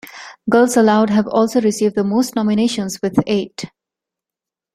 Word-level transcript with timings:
Girls 0.49 0.77
Aloud 0.77 1.11
have 1.11 1.27
also 1.27 1.61
received 1.61 1.93
the 1.93 2.03
most 2.03 2.35
nominations, 2.35 2.97
with 3.03 3.13
eight. 3.27 3.69